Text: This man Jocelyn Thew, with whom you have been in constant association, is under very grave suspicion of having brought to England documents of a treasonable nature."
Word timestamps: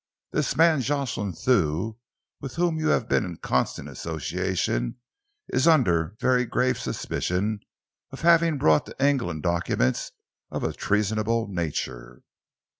This 0.31 0.55
man 0.55 0.81
Jocelyn 0.81 1.31
Thew, 1.33 1.99
with 2.39 2.55
whom 2.55 2.79
you 2.79 2.87
have 2.87 3.07
been 3.07 3.23
in 3.23 3.37
constant 3.37 3.87
association, 3.87 4.95
is 5.49 5.67
under 5.67 6.15
very 6.19 6.43
grave 6.47 6.79
suspicion 6.79 7.59
of 8.09 8.21
having 8.21 8.57
brought 8.57 8.87
to 8.87 8.95
England 8.99 9.43
documents 9.43 10.11
of 10.49 10.63
a 10.63 10.73
treasonable 10.73 11.49
nature." 11.49 12.23